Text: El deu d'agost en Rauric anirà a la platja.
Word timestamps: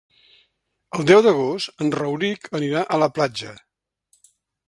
El 0.99 1.05
deu 1.09 1.19
d'agost 1.25 1.83
en 1.85 1.93
Rauric 1.99 2.49
anirà 2.61 2.83
a 2.97 3.01
la 3.05 3.11
platja. 3.19 3.53